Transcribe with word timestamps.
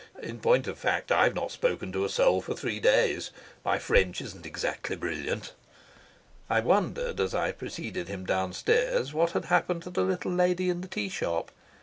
In 0.19 0.39
point 0.39 0.65
of 0.65 0.79
fact 0.79 1.11
I've 1.11 1.35
not 1.35 1.51
spoken 1.51 1.91
to 1.91 2.03
a 2.03 2.09
soul 2.09 2.41
for 2.41 2.55
three 2.55 2.79
days. 2.79 3.29
My 3.63 3.77
French 3.77 4.19
isn't 4.19 4.47
exactly 4.47 4.95
brilliant." 4.95 5.53
I 6.49 6.59
wondered 6.59 7.19
as 7.19 7.35
I 7.35 7.51
preceded 7.51 8.07
him 8.07 8.25
downstairs 8.25 9.13
what 9.13 9.33
had 9.33 9.45
happened 9.45 9.83
to 9.83 9.91
the 9.91 10.01
little 10.01 10.31
lady 10.31 10.71
in 10.71 10.81
the 10.81 10.87
tea 10.87 11.09
shop. 11.09 11.51